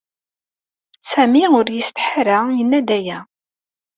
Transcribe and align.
Sami 1.11 1.43
ur 1.59 1.67
yessetḥa 1.71 2.09
ara, 2.19 2.37
yenna-d 2.57 2.89
aya. 2.97 3.19